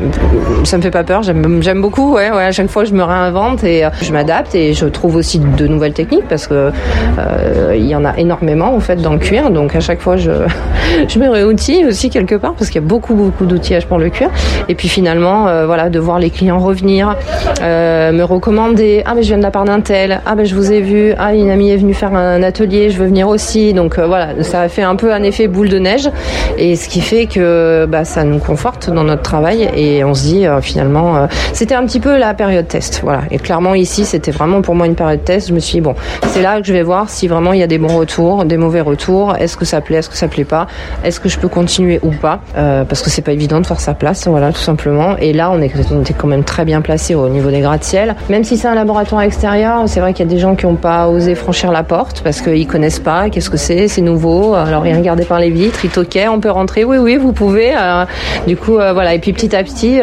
ça 0.63 0.77
me 0.77 0.81
fait 0.81 0.91
pas 0.91 1.03
peur. 1.03 1.21
J'aime 1.23 1.81
beaucoup 1.81 2.13
ouais, 2.13 2.31
ouais, 2.31 2.43
à 2.43 2.51
chaque 2.51 2.69
fois 2.69 2.85
je 2.85 2.93
me 2.93 3.03
réinvente 3.03 3.63
et 3.63 3.85
euh, 3.85 3.89
je 4.01 4.11
m'adapte 4.11 4.55
et 4.55 4.73
je 4.73 4.85
trouve 4.85 5.15
aussi 5.15 5.39
de 5.39 5.67
nouvelles 5.67 5.93
techniques 5.93 6.27
parce 6.27 6.47
que 6.47 6.71
euh, 7.19 7.75
y 7.77 7.95
en 7.95 8.05
a 8.05 8.17
énormément 8.17 8.73
en 8.73 8.79
fait 8.79 8.97
dans 8.97 9.13
le 9.13 9.19
cuir. 9.19 9.49
Donc 9.51 9.75
à 9.75 9.79
chaque 9.79 10.01
fois 10.01 10.17
je, 10.17 10.31
je 11.07 11.19
me 11.19 11.29
réoutille 11.29 11.85
aussi 11.85 12.09
quelque 12.09 12.35
part 12.35 12.53
parce 12.53 12.69
qu'il 12.69 12.81
y 12.81 12.83
a 12.83 12.87
beaucoup 12.87 13.13
beaucoup 13.13 13.45
d'outillages 13.45 13.85
pour 13.85 13.97
le 13.97 14.09
cuir. 14.09 14.29
Et 14.69 14.75
puis 14.75 14.87
finalement, 14.87 15.47
euh, 15.47 15.65
voilà, 15.65 15.89
de 15.89 15.99
voir 15.99 16.19
les 16.19 16.29
clients 16.29 16.59
revenir, 16.59 17.15
me 17.61 18.23
recommander. 18.23 19.03
Ah 19.05 19.13
mais 19.15 19.23
je 19.23 19.29
viens 19.29 19.37
de 19.37 19.43
la 19.43 19.51
part 19.51 19.65
d'un 19.65 19.81
tel. 19.81 20.21
Ah 20.25 20.35
ben 20.35 20.45
je 20.45 20.55
vous 20.55 20.71
ai 20.71 20.81
vu. 20.81 21.13
Ah 21.17 21.33
une 21.33 21.49
amie 21.49 21.71
est 21.71 21.77
venue 21.77 21.93
faire 21.93 22.13
un 22.13 22.43
atelier, 22.43 22.89
je 22.89 22.97
veux 22.97 23.07
venir 23.07 23.27
aussi. 23.27 23.73
Donc 23.73 23.99
voilà, 23.99 24.43
ça 24.43 24.67
fait 24.69 24.83
un 24.83 24.95
peu 24.95 25.13
un 25.13 25.23
effet 25.23 25.47
boule 25.47 25.69
de 25.69 25.79
neige 25.79 26.09
et 26.57 26.75
ce 26.75 26.89
qui 26.89 27.01
fait 27.01 27.25
que 27.25 27.85
bah, 27.87 28.05
ça 28.05 28.23
nous 28.23 28.39
conforte 28.39 28.89
dans 28.89 29.03
notre 29.03 29.21
travail 29.21 29.60
et 29.75 30.03
on 30.03 30.13
se 30.13 30.23
dit 30.23 30.45
finalement, 30.61 31.27
c'était 31.53 31.75
un 31.75 31.85
petit 31.85 31.99
peu 31.99 32.17
la 32.17 32.33
période 32.33 32.67
test. 32.67 33.01
Voilà. 33.03 33.21
Et 33.31 33.37
clairement 33.37 33.75
ici, 33.75 34.05
c'était 34.05 34.31
vraiment 34.31 34.61
pour 34.61 34.75
moi 34.75 34.85
une 34.85 34.95
période 34.95 35.23
test. 35.23 35.49
Je 35.49 35.53
me 35.53 35.59
suis 35.59 35.75
dit 35.75 35.81
bon, 35.81 35.95
c'est 36.27 36.41
là 36.41 36.59
que 36.59 36.67
je 36.67 36.73
vais 36.73 36.83
voir 36.83 37.09
si 37.09 37.27
vraiment 37.27 37.53
il 37.53 37.59
y 37.59 37.63
a 37.63 37.67
des 37.67 37.77
bons 37.77 37.95
retours, 37.97 38.45
des 38.45 38.57
mauvais 38.57 38.81
retours. 38.81 39.35
Est-ce 39.37 39.57
que 39.57 39.65
ça 39.65 39.81
plaît, 39.81 39.97
est-ce 39.97 40.09
que 40.09 40.15
ça 40.15 40.27
plaît 40.27 40.45
pas, 40.45 40.67
est-ce 41.03 41.19
que 41.19 41.29
je 41.29 41.37
peux 41.37 41.47
continuer 41.47 41.99
ou 42.01 42.11
pas, 42.11 42.39
euh, 42.57 42.83
parce 42.83 43.01
que 43.01 43.09
c'est 43.09 43.21
pas 43.21 43.31
évident 43.31 43.59
de 43.59 43.65
faire 43.65 43.79
sa 43.79 43.93
place. 43.93 44.27
Voilà, 44.27 44.51
tout 44.51 44.61
simplement. 44.61 45.17
Et 45.17 45.33
là, 45.33 45.51
on, 45.51 45.61
est, 45.61 45.71
quand 46.17 46.27
même 46.27 46.43
très 46.43 46.65
bien 46.65 46.81
placé 46.81 47.15
au 47.15 47.29
niveau 47.29 47.49
des 47.49 47.59
gratte-ciel. 47.59 48.15
Même 48.29 48.43
si 48.43 48.57
c'est 48.57 48.67
un 48.67 48.75
laboratoire 48.75 49.21
extérieur, 49.21 49.83
c'est 49.87 49.99
vrai 49.99 50.13
qu'il 50.13 50.25
y 50.25 50.29
a 50.29 50.31
des 50.31 50.39
gens 50.39 50.55
qui 50.55 50.65
n'ont 50.65 50.75
pas 50.75 51.07
osé 51.07 51.35
franchir 51.35 51.71
la 51.71 51.83
porte 51.83 52.21
parce 52.23 52.41
qu'ils 52.41 52.67
connaissent 52.67 52.99
pas. 52.99 53.29
Qu'est-ce 53.29 53.49
que 53.49 53.57
c'est 53.57 53.87
C'est 53.87 54.01
nouveau. 54.01 54.53
Alors 54.53 54.85
ils 54.85 54.95
regardaient 54.95 55.25
par 55.25 55.39
les 55.39 55.49
vitres, 55.49 55.83
ils 55.83 55.91
toquaient. 55.91 56.27
On 56.27 56.39
peut 56.39 56.51
rentrer 56.51 56.83
Oui, 56.83 56.97
oui, 56.97 57.17
vous 57.17 57.33
pouvez. 57.33 57.73
Euh, 57.75 58.05
du 58.47 58.57
coup, 58.57 58.77
euh, 58.77 58.93
voilà. 58.93 59.13
Et 59.13 59.19
puis 59.19 59.33
petit 59.33 59.50
à 59.53 59.63
petit, 59.63 59.99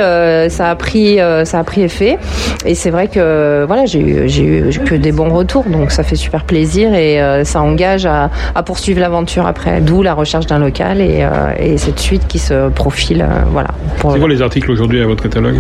ça 0.51 0.71
a 0.71 0.77
pris, 0.77 1.19
ça 1.45 1.59
a 1.59 1.65
pris 1.65 1.83
effet. 1.83 2.19
Et 2.65 2.75
c'est 2.75 2.91
vrai 2.91 3.09
que 3.09 3.65
voilà, 3.67 3.87
j'ai 3.87 4.01
eu, 4.01 4.29
j'ai 4.29 4.45
eu 4.45 4.71
que 4.85 4.95
des 4.95 5.13
bons 5.13 5.31
retours, 5.31 5.65
donc 5.65 5.91
ça 5.91 6.03
fait 6.03 6.17
super 6.17 6.45
plaisir. 6.45 6.95
et 6.95 7.21
ça 7.45 7.63
engage 7.63 8.07
à, 8.07 8.31
à 8.55 8.63
poursuivre 8.63 9.01
l'aventure 9.01 9.47
après. 9.47 9.81
D'où 9.81 10.03
la 10.03 10.15
recherche 10.15 10.47
d'un 10.47 10.59
local 10.59 11.01
et, 11.01 11.27
et, 11.59 11.79
cette 11.79 12.01
suite 12.01 12.27
qui 12.27 12.39
se 12.39 12.69
profile. 12.71 13.27
voilà. 13.53 13.69
C'est 13.97 14.19
quoi 14.19 14.29
les 14.29 14.43
articles 14.43 14.71
aujourd'hui 14.71 15.01
à 15.01 15.07
votre 15.07 15.23
catalogue 15.23 15.57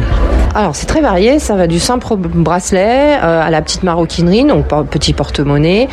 Alors 0.54 0.74
c'est 0.74 0.86
très 0.86 1.00
varié. 1.00 1.38
Ça 1.38 1.54
va 1.56 1.66
du 1.66 1.78
simple 1.78 2.16
bracelet 2.16 3.14
à 3.14 3.50
la 3.50 3.62
petite 3.62 3.82
maroquinerie, 3.82 4.44
donc 4.44 4.66
petit 4.90 5.12
porte-monnaie, 5.12 5.88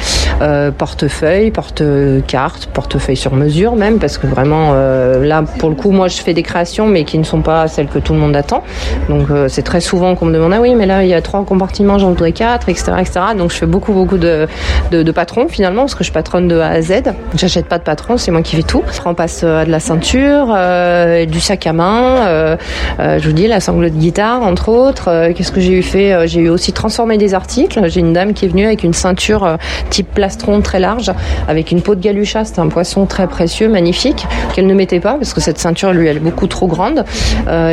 portefeuille, 0.77 1.51
porte-carte, 1.51 2.67
portefeuille 2.67 3.17
sur 3.17 3.33
mesure 3.35 3.75
même, 3.75 3.99
parce 3.99 4.17
que 4.17 4.27
vraiment 4.27 4.73
là 4.73 5.43
pour 5.59 5.69
le 5.69 5.75
coup 5.75 5.91
moi 5.91 6.07
je 6.07 6.17
fais 6.17 6.33
des 6.33 6.43
créations 6.43 6.87
mais 6.87 7.03
qui 7.03 7.17
ne 7.17 7.23
sont 7.23 7.41
pas 7.41 7.67
celles 7.67 7.84
que 7.85 7.99
tout 7.99 8.13
le 8.13 8.19
monde 8.19 8.35
attend. 8.35 8.63
Donc 9.09 9.27
c'est 9.47 9.63
très 9.63 9.81
souvent 9.81 10.15
qu'on 10.15 10.25
me 10.25 10.33
demande 10.33 10.53
ah 10.53 10.61
oui 10.61 10.75
mais 10.75 10.85
là 10.85 11.03
il 11.03 11.09
y 11.09 11.13
a 11.13 11.21
trois 11.21 11.43
compartiments, 11.45 11.97
j'en 11.97 12.09
voudrais 12.09 12.31
quatre, 12.31 12.69
etc., 12.69 12.93
etc. 12.99 13.19
Donc 13.37 13.51
je 13.51 13.57
fais 13.57 13.65
beaucoup 13.65 13.93
beaucoup 13.93 14.17
de, 14.17 14.47
de, 14.91 15.11
patrons 15.11 15.47
finalement 15.47 15.83
parce 15.83 15.95
que 15.95 16.03
je 16.03 16.11
patronne 16.11 16.47
de 16.47 16.59
A 16.59 16.69
à 16.69 16.81
Z. 16.81 17.03
J'achète 17.35 17.67
pas 17.67 17.77
de 17.77 17.83
patron, 17.83 18.17
c'est 18.17 18.31
moi 18.31 18.41
qui 18.41 18.55
fais 18.55 18.63
tout. 18.63 18.83
On 19.05 19.13
passe 19.13 19.43
à 19.43 19.65
de 19.65 19.71
la 19.71 19.79
ceinture, 19.79 20.47
euh, 20.49 21.25
du 21.25 21.39
sac 21.39 21.67
à 21.67 21.73
main, 21.73 22.25
euh, 22.27 22.57
euh, 22.99 23.19
je 23.19 23.27
vous 23.27 23.33
dis 23.33 23.47
la 23.47 23.59
sangle 23.59 23.91
de 23.91 23.95
guitare 23.95 24.41
entre 24.41 24.69
autres. 24.69 25.31
Qu'est-ce 25.35 25.51
que 25.51 25.61
j'ai 25.61 25.73
eu 25.73 25.83
fait 25.83 26.27
J'ai 26.27 26.41
eu 26.41 26.49
aussi 26.49 26.73
transformé 26.73 27.17
des 27.17 27.33
articles. 27.33 27.87
J'ai 27.87 27.99
une 27.99 28.13
dame 28.13 28.33
qui 28.33 28.45
est 28.45 28.47
venue 28.47 28.65
avec 28.65 28.83
une 28.83 28.93
ceinture 28.93 29.57
type 29.89 30.13
plastron 30.13 30.61
très 30.61 30.79
large 30.79 31.11
avec 31.47 31.71
une 31.71 31.81
peau 31.81 31.95
de 31.95 32.01
galucha, 32.01 32.45
c'est 32.45 32.59
un 32.59 32.67
poisson 32.67 33.05
très 33.05 33.27
précieux, 33.27 33.69
magnifique 33.69 34.25
qu'elle 34.53 34.67
ne 34.67 34.73
mettait 34.73 34.99
pas 34.99 35.13
parce 35.13 35.33
que 35.33 35.41
cette 35.41 35.59
ceinture 35.59 35.93
lui 35.93 36.07
elle 36.07 36.17
est 36.17 36.21
beaucoup 36.21 36.47
trop 36.47 36.67
grande 36.67 37.05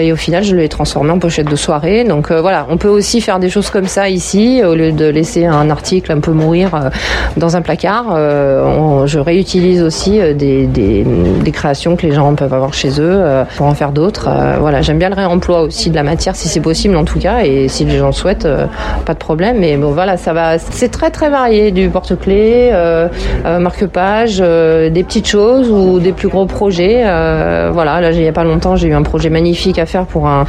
et 0.00 0.12
au 0.12 0.16
final 0.16 0.44
je 0.44 0.56
l'ai 0.56 0.68
transformée 0.68 1.10
en 1.10 1.18
pochette 1.18 1.48
de 1.48 1.56
soirée. 1.56 2.04
Donc 2.04 2.30
voilà, 2.30 2.66
on 2.68 2.76
peut 2.76 2.88
aussi 2.88 3.20
faire 3.20 3.38
des 3.38 3.50
choses 3.50 3.70
comme 3.70 3.86
ça 3.86 4.08
ici 4.08 4.62
au 4.64 4.74
lieu 4.74 4.92
de 4.92 5.06
laisser 5.06 5.46
un 5.46 5.70
article 5.70 6.12
un 6.12 6.20
peu 6.20 6.32
mourir 6.32 6.90
dans 7.36 7.56
un 7.56 7.62
placard. 7.62 8.16
je 9.06 9.18
réutilise 9.18 9.82
aussi 9.82 10.20
des, 10.34 10.66
des, 10.66 11.52
créations 11.52 11.96
que 11.96 12.06
les 12.06 12.12
gens 12.12 12.34
peuvent 12.34 12.52
avoir 12.52 12.74
chez 12.74 13.00
eux 13.00 13.22
euh, 13.22 13.44
pour 13.56 13.66
en 13.66 13.74
faire 13.74 13.92
d'autres. 13.92 14.28
Euh, 14.28 14.56
voilà, 14.58 14.82
j'aime 14.82 14.98
bien 14.98 15.08
le 15.08 15.14
réemploi 15.14 15.62
aussi 15.62 15.90
de 15.90 15.94
la 15.94 16.02
matière 16.02 16.34
si 16.34 16.48
c'est 16.48 16.60
possible 16.60 16.96
en 16.96 17.04
tout 17.04 17.18
cas 17.18 17.44
et 17.44 17.68
si 17.68 17.84
les 17.84 17.98
gens 17.98 18.06
le 18.06 18.12
souhaitent, 18.12 18.46
euh, 18.46 18.66
pas 19.04 19.14
de 19.14 19.18
problème. 19.18 19.58
Mais 19.58 19.76
bon 19.76 19.92
voilà, 19.92 20.16
ça 20.16 20.32
va, 20.32 20.58
c'est 20.58 20.90
très 20.90 21.10
très 21.10 21.30
varié 21.30 21.70
du 21.70 21.88
porte-clés, 21.88 22.72
marque-page, 23.44 24.38
des 24.38 25.04
petites 25.04 25.26
choses 25.26 25.70
ou 25.70 25.98
des 25.98 26.12
plus 26.12 26.28
gros 26.28 26.46
projets. 26.46 27.02
voilà, 27.72 28.00
là 28.00 28.10
il 28.10 28.22
y 28.22 28.28
a 28.28 28.32
pas 28.32 28.44
longtemps 28.44 28.76
j'ai 28.76 28.88
eu 28.88 28.94
un 28.94 29.02
projet 29.02 29.30
magnifique 29.30 29.78
faire 29.86 30.06
pour 30.06 30.26
un, 30.26 30.44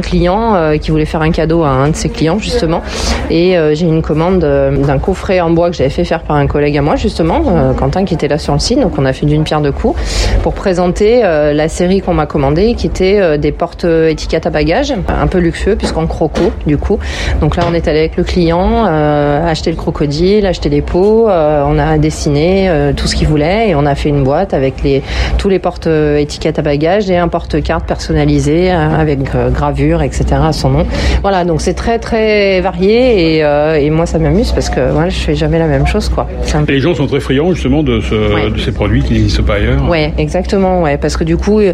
client 0.00 0.76
qui 0.80 0.90
voulait 0.90 1.04
faire 1.04 1.22
un 1.22 1.30
cadeau 1.30 1.62
à 1.62 1.68
un 1.68 1.88
de 1.88 1.96
ses 1.96 2.08
clients 2.08 2.38
justement 2.38 2.82
et 3.30 3.56
j'ai 3.72 3.86
une 3.86 4.02
commande 4.02 4.40
d'un 4.40 4.98
coffret 4.98 5.40
en 5.40 5.50
bois 5.50 5.70
que 5.70 5.76
j'avais 5.76 5.90
fait 5.90 6.04
faire 6.04 6.22
par 6.22 6.36
un 6.36 6.46
collègue 6.46 6.76
à 6.76 6.82
moi 6.82 6.96
justement, 6.96 7.72
Quentin 7.76 8.04
qui 8.04 8.14
était 8.14 8.28
là 8.28 8.38
sur 8.38 8.52
le 8.52 8.58
site. 8.58 8.80
Donc 8.80 8.98
on 8.98 9.04
a 9.04 9.12
fait 9.12 9.26
d'une 9.26 9.44
pierre 9.44 9.60
deux 9.60 9.72
coups 9.72 9.98
pour 10.42 10.54
présenter 10.54 11.22
la 11.22 11.68
série 11.68 12.00
qu'on 12.00 12.14
m'a 12.14 12.26
commandé 12.26 12.74
qui 12.74 12.86
était 12.86 13.18
euh, 13.18 13.36
des 13.36 13.52
portes 13.52 13.84
euh, 13.84 14.08
étiquettes 14.08 14.46
à 14.46 14.50
bagages, 14.50 14.92
un 15.08 15.26
peu 15.26 15.38
luxueux 15.38 15.76
puisqu'en 15.76 16.06
croco 16.06 16.52
du 16.66 16.78
coup. 16.78 16.98
Donc 17.40 17.56
là 17.56 17.64
on 17.68 17.74
est 17.74 17.88
allé 17.88 17.98
avec 18.00 18.16
le 18.16 18.24
client, 18.24 18.84
euh, 18.86 19.50
acheter 19.50 19.70
le 19.70 19.76
crocodile, 19.76 20.46
acheter 20.46 20.68
les 20.68 20.82
pots, 20.82 21.28
on 21.28 21.78
a 21.78 21.98
dessiné 21.98 22.70
tout 22.96 23.06
ce 23.06 23.14
qu'il 23.14 23.28
voulait 23.28 23.70
et 23.70 23.74
on 23.74 23.86
a 23.86 23.94
fait 23.94 24.08
une 24.08 24.22
boîte 24.22 24.54
avec 24.54 24.82
les 24.82 25.02
tous 25.38 25.48
les 25.48 25.58
portes 25.58 25.86
étiquettes 25.86 26.58
à 26.58 26.62
bagages 26.62 27.10
et 27.10 27.16
un 27.16 27.28
porte-carte 27.28 27.86
personnalisé 27.86 28.70
avec 28.76 29.20
gravure 29.52 30.02
etc 30.02 30.24
à 30.42 30.52
son 30.52 30.70
nom. 30.70 30.86
Voilà 31.22 31.44
donc 31.44 31.60
c'est 31.60 31.74
très 31.74 31.98
très 31.98 32.60
varié 32.60 33.36
et, 33.36 33.84
et 33.84 33.90
moi 33.90 34.06
ça 34.06 34.18
m'amuse 34.18 34.52
parce 34.52 34.70
que 34.70 34.90
voilà 34.92 35.08
je 35.08 35.18
fais 35.18 35.34
jamais 35.34 35.58
la 35.58 35.66
même 35.66 35.86
chose 35.86 36.08
quoi. 36.08 36.26
Les 36.68 36.80
gens 36.80 36.94
sont 36.94 37.06
très 37.06 37.20
friands 37.20 37.52
justement 37.52 37.82
de, 37.82 38.00
ce, 38.00 38.50
de 38.50 38.58
ces 38.58 38.72
produits 38.72 39.02
qui 39.02 39.14
n'existent 39.14 39.44
pas 39.44 39.54
ailleurs. 39.54 39.88
Ouais 39.88 40.12
exactement 40.18 40.82
ouais 40.82 40.96
parce 40.98 41.16
que 41.16 41.24
du 41.24 41.36
coup 41.36 41.60
euh, 41.60 41.72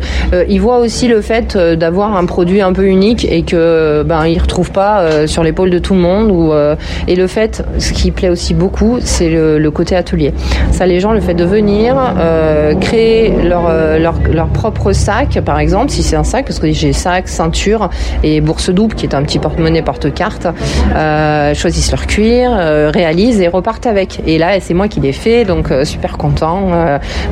ils 0.49 0.61
voient 0.61 0.78
aussi 0.78 1.09
le 1.09 1.21
fait 1.21 1.56
euh, 1.56 1.76
d'avoir 1.76 2.16
un 2.16 2.25
produit 2.26 2.61
un 2.61 2.73
peu 2.73 2.87
unique 2.87 3.26
et 3.30 3.42
que 3.42 4.02
ben 4.04 4.26
ils 4.26 4.38
retrouvent 4.38 4.73
pas 4.73 5.00
euh, 5.00 5.26
sur 5.26 5.42
l'épaule 5.42 5.71
de 5.71 5.78
tout 5.78 5.94
le 5.94 6.00
monde 6.00 6.30
ou 6.30 6.52
et 7.09 7.16
le 7.16 7.26
fait 7.26 7.64
ce 7.78 7.92
qui 7.92 8.11
plaît 8.11 8.28
aussi 8.28 8.54
beaucoup 8.54 8.99
c'est 9.00 9.30
le, 9.30 9.71
côté 9.71 9.97
atelier 9.97 10.35
ça 10.71 10.87
les 10.87 11.00
gens 11.00 11.12
le 11.12 11.21
fait 11.21 11.35
de 11.35 11.44
venir 11.44 11.97
créer 12.80 13.32
leur, 13.42 13.71
leur, 13.99 14.14
leur 14.30 14.49
propre 14.49 14.92
sac 14.92 15.40
par 15.44 15.59
exemple 15.59 15.90
si 15.90 16.02
c'est 16.02 16.16
un 16.16 16.25
sac 16.25 16.44
parce 16.44 16.59
que 16.59 16.71
j'ai 16.71 16.92
sac 16.93 17.29
ceinture 17.29 17.91
et 18.23 18.41
bourse 18.41 18.71
double 18.71 18.95
qui 18.95 19.07
est 19.07 19.15
un 19.15 19.23
petit 19.23 19.39
porte-monnaie 19.39 19.83
porte-carte 19.83 20.47
choisissent 21.55 21.91
leur 21.91 22.07
cuir 22.07 22.51
réalisent 22.93 23.41
et 23.41 23.49
repartent 23.49 23.87
avec 23.87 24.21
et 24.27 24.39
là 24.39 24.61
c'est 24.61 24.75
moi 24.75 24.89
qui 24.89 25.01
l'ai 25.01 25.13
fait 25.13 25.45
donc 25.45 25.73
super 25.85 26.19
content 26.19 26.71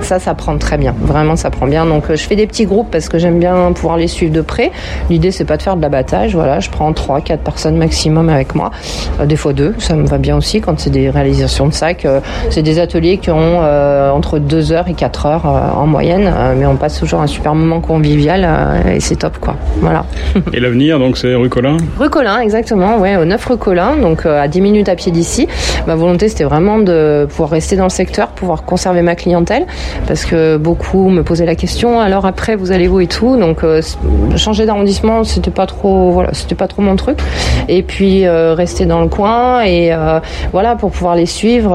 ça 0.03 0.19
ça 0.19 0.35
prend 0.35 0.57
très 0.59 0.79
bien 0.79 0.95
vraiment 1.01 1.37
ça 1.37 1.51
prend 1.51 1.67
bien 1.67 1.87
donc 1.87 2.05
je 2.11 2.23
fais 2.23 2.37
des 2.37 2.47
petits 2.47 2.67
groupes 2.67 2.91
parce 2.91 3.09
que 3.09 3.19
j'aime 3.19 3.39
bien 3.39 3.73
pouvoir 3.73 3.97
les 3.97 4.09
suivre 4.09 4.33
de 4.33 4.41
près. 4.41 4.71
L'idée, 5.09 5.31
c'est 5.31 5.45
pas 5.45 5.57
de 5.57 5.63
faire 5.63 5.77
de 5.77 5.83
l'abattage. 5.83 6.35
Voilà, 6.35 6.61
je 6.61 6.71
prends 6.71 6.93
3, 6.93 7.21
4 7.21 7.41
personnes 7.41 7.77
maximum 7.77 8.29
avec 8.29 8.55
moi. 8.55 8.71
Euh, 9.21 9.27
des 9.27 9.37
fois 9.37 9.53
deux, 9.53 9.75
ça 9.79 9.95
me 9.95 10.07
va 10.07 10.19
bien 10.19 10.37
aussi 10.37 10.61
quand 10.61 10.79
c'est 10.79 10.91
des 10.91 11.11
réalisations 11.11 11.67
de 11.67 11.73
sacs. 11.73 12.05
Euh, 12.05 12.21
c'est 12.51 12.63
des 12.63 12.79
ateliers 12.79 13.19
qui 13.19 13.31
ont 13.31 13.61
euh, 13.63 14.11
entre 14.11 14.39
2 14.39 14.73
heures 14.73 14.89
et 14.89 14.95
4 14.95 15.27
heures 15.27 15.47
en 15.47 15.87
moyenne, 15.87 16.33
mais 16.57 16.67
on 16.67 16.77
passe 16.77 16.99
toujours 16.99 17.21
un 17.21 17.27
super 17.27 17.55
moment 17.55 17.81
convivial 17.81 18.49
et 18.89 19.01
c'est 19.01 19.17
top, 19.17 19.39
quoi. 19.39 19.50
Voilà. 19.81 20.05
et 20.53 20.61
l'avenir, 20.61 20.99
donc, 20.99 21.17
c'est 21.17 21.35
rue 21.35 21.49
Colin 21.49 21.77
Rue 21.99 22.11
Colin, 22.11 22.41
exactement, 22.41 22.99
ouais, 22.99 23.17
au 23.17 23.25
9 23.25 23.45
rue 23.45 23.57
Colin, 23.57 23.97
donc 23.97 24.27
à 24.27 24.49
10 24.49 24.61
minutes 24.61 24.89
à 24.89 24.97
pied 24.97 25.13
d'ici. 25.13 25.49
Ma 25.87 25.95
volonté, 25.95 26.29
c'était 26.29 26.45
vraiment 26.45 26.79
de 26.79 27.27
pouvoir 27.29 27.51
rester 27.51 27.77
dans 27.77 27.85
le 27.85 27.91
secteur, 27.91 28.29
pouvoir 28.29 28.65
conserver 28.65 29.03
ma 29.03 29.15
clientèle, 29.15 29.67
parce 30.07 30.25
que 30.25 30.57
beaucoup 30.57 31.09
me 31.09 31.23
posaient 31.23 31.47
la 31.47 31.55
question, 31.55 32.01
alors 32.01 32.27
après, 32.27 32.57
vous 32.57 32.73
allez 32.73 32.89
où 32.89 33.01
et 33.01 33.07
tout? 33.07 33.37
Donc 33.37 33.65
euh, 33.65 33.81
changer 34.37 34.67
d'arrondissement, 34.67 35.25
c'était 35.25 35.51
pas 35.51 35.67
trop, 35.67 36.11
voilà, 36.11 36.31
c'était 36.33 36.55
pas 36.55 36.69
trop 36.69 36.83
mon 36.83 36.97
truc. 36.97 37.19
Et 37.69 37.83
puis 37.83 38.27
euh, 38.27 38.55
rester 38.55 38.87
dans 38.87 39.01
le 39.01 39.09
coin 39.09 39.63
et 39.63 39.93
euh, 39.93 40.21
voilà 40.53 40.77
pour 40.77 40.91
pouvoir 40.91 41.15
les 41.15 41.27
suivre 41.27 41.71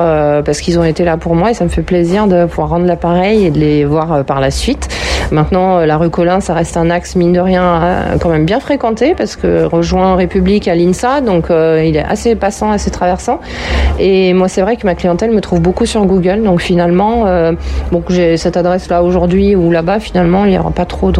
parce 0.46 0.62
qu'ils 0.62 0.80
ont 0.80 0.84
été 0.84 1.04
là 1.04 1.18
pour 1.18 1.36
moi 1.36 1.52
et 1.52 1.54
ça 1.54 1.64
me 1.64 1.70
fait 1.70 1.82
plaisir 1.82 2.28
de 2.28 2.46
pouvoir 2.46 2.70
rendre 2.70 2.86
l'appareil 2.86 3.46
et 3.46 3.52
de 3.52 3.60
les 3.60 3.86
voir 3.86 4.24
par 4.26 4.40
la 4.40 4.52
suite. 4.52 4.90
Maintenant, 5.32 5.80
la 5.80 5.98
rue 5.98 6.10
Colin, 6.10 6.40
ça 6.40 6.54
reste 6.54 6.78
un 6.78 6.90
axe 6.90 7.16
mine 7.16 7.34
de 7.34 7.40
rien 7.40 7.82
quand 8.20 8.30
même 8.30 8.46
bien 8.46 8.60
fréquenté 8.60 9.16
parce 9.16 9.36
que 9.36 9.64
rejoint 9.66 10.16
République 10.16 10.68
à 10.68 10.76
l'INSA, 10.76 11.22
donc 11.22 11.48
il 11.50 11.96
est 11.96 12.04
assez 12.04 12.36
passant, 12.36 12.72
assez 12.72 12.92
traversant. 12.92 13.40
Et 14.00 14.34
moi, 14.34 14.48
c'est 14.48 14.62
vrai 14.62 14.78
que 14.78 14.86
ma 14.86 14.96
clientèle 14.96 15.32
me 15.32 15.42
trouve 15.42 15.62
beaucoup 15.62 15.86
sur 15.86 16.06
Google, 16.06 16.44
donc 16.44 16.62
finalement, 16.62 17.26
bon, 17.92 18.04
j'ai 18.10 18.38
cette 18.38 18.58
adresse 18.58 18.90
là 18.90 19.04
aujourd'hui 19.04 19.56
ou 19.56 19.72
là-bas, 19.72 20.00
finalement, 20.00 20.46
il 20.46 20.52
n'y 20.52 20.58
aura 20.58 20.72
pas 20.72 20.86
trop 20.86 21.12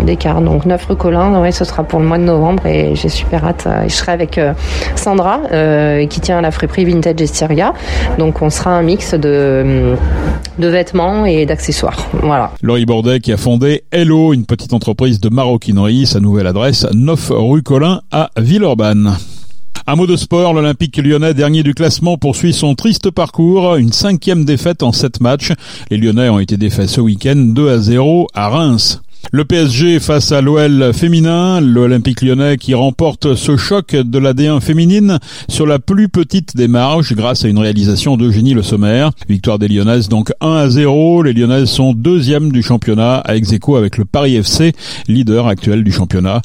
d'écart. 0.00 0.40
Donc 0.40 0.66
9 0.66 0.84
rue 0.86 0.96
Colin, 0.96 1.40
ouais, 1.40 1.52
ce 1.52 1.64
sera 1.64 1.84
pour 1.84 2.00
le 2.00 2.06
mois 2.06 2.18
de 2.18 2.24
novembre 2.24 2.66
et 2.66 2.94
j'ai 2.94 3.08
super 3.08 3.44
hâte. 3.44 3.64
Euh, 3.66 3.84
je 3.84 3.94
serai 3.94 4.12
avec 4.12 4.38
euh, 4.38 4.52
Sandra 4.96 5.40
euh, 5.52 6.06
qui 6.06 6.20
tient 6.20 6.38
à 6.38 6.40
la 6.40 6.50
friperie 6.50 6.84
Vintage 6.84 7.20
Estiria. 7.20 7.74
Donc 8.18 8.42
on 8.42 8.50
sera 8.50 8.70
un 8.70 8.82
mix 8.82 9.14
de, 9.14 9.94
de 10.58 10.68
vêtements 10.68 11.26
et 11.26 11.46
d'accessoires. 11.46 12.08
Voilà. 12.22 12.50
Laurie 12.62 12.86
Bordet 12.86 13.20
qui 13.20 13.32
a 13.32 13.36
fondé 13.42 13.82
Hello, 13.90 14.32
une 14.32 14.46
petite 14.46 14.72
entreprise 14.72 15.18
de 15.18 15.28
maroquinerie. 15.28 16.06
Sa 16.06 16.20
nouvelle 16.20 16.46
adresse 16.46 16.86
9 16.94 17.32
rue 17.34 17.64
Colin 17.64 18.00
à 18.12 18.30
Villeurbanne. 18.36 19.16
Un 19.84 19.96
mot 19.96 20.06
de 20.06 20.14
sport, 20.14 20.54
l'Olympique 20.54 20.96
lyonnais, 20.96 21.34
dernier 21.34 21.64
du 21.64 21.74
classement, 21.74 22.16
poursuit 22.16 22.52
son 22.52 22.76
triste 22.76 23.10
parcours. 23.10 23.74
Une 23.74 23.90
cinquième 23.92 24.44
défaite 24.44 24.84
en 24.84 24.92
sept 24.92 25.20
matchs. 25.20 25.50
Les 25.90 25.96
Lyonnais 25.96 26.28
ont 26.28 26.38
été 26.38 26.56
défaits 26.56 26.86
ce 26.86 27.00
week-end 27.00 27.34
2 27.34 27.68
à 27.68 27.78
0 27.78 28.28
à 28.32 28.48
Reims. 28.48 29.02
Le 29.30 29.44
PSG 29.44 29.98
face 30.00 30.32
à 30.32 30.42
l'OL 30.42 30.92
féminin, 30.92 31.60
l'Olympique 31.60 32.20
lyonnais 32.20 32.58
qui 32.58 32.74
remporte 32.74 33.34
ce 33.34 33.56
choc 33.56 33.94
de 33.94 34.18
la 34.18 34.34
D1 34.34 34.60
féminine 34.60 35.20
sur 35.48 35.64
la 35.64 35.78
plus 35.78 36.08
petite 36.08 36.54
des 36.56 36.68
marges 36.68 37.14
grâce 37.14 37.44
à 37.44 37.48
une 37.48 37.58
réalisation 37.58 38.16
d'Eugénie 38.18 38.52
Le 38.52 38.62
Sommer. 38.62 39.08
Victoire 39.28 39.58
des 39.58 39.68
Lyonnaises 39.68 40.08
donc 40.08 40.32
1 40.40 40.52
à 40.52 40.68
0. 40.68 41.22
Les 41.22 41.32
Lyonnaises 41.32 41.70
sont 41.70 41.94
deuxième 41.94 42.52
du 42.52 42.62
championnat 42.62 43.18
à 43.18 43.36
ex 43.36 43.52
avec 43.76 43.96
le 43.96 44.04
Paris 44.04 44.36
FC, 44.36 44.72
leader 45.08 45.46
actuel 45.46 45.84
du 45.84 45.92
championnat. 45.92 46.42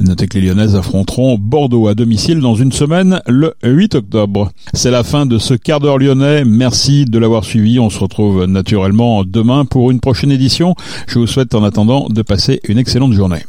Notez 0.00 0.26
que 0.26 0.38
les 0.38 0.46
Lyonnaises 0.46 0.76
affronteront 0.76 1.36
Bordeaux 1.38 1.88
à 1.88 1.94
domicile 1.94 2.40
dans 2.40 2.54
une 2.54 2.72
semaine 2.72 3.20
le 3.26 3.54
8 3.64 3.96
octobre. 3.96 4.50
C'est 4.72 4.90
la 4.90 5.02
fin 5.02 5.26
de 5.26 5.38
ce 5.38 5.54
quart 5.54 5.80
d'heure 5.80 5.98
lyonnais. 5.98 6.44
Merci 6.44 7.04
de 7.04 7.18
l'avoir 7.18 7.44
suivi. 7.44 7.78
On 7.78 7.90
se 7.90 7.98
retrouve 7.98 8.44
naturellement 8.46 9.24
demain 9.24 9.64
pour 9.64 9.90
une 9.90 10.00
prochaine 10.00 10.30
édition. 10.30 10.74
Je 11.06 11.18
vous 11.18 11.26
souhaite 11.26 11.54
en 11.54 11.64
attendant 11.64 12.08
de 12.20 12.22
passer 12.22 12.60
une 12.68 12.76
excellente 12.76 13.14
journée. 13.14 13.42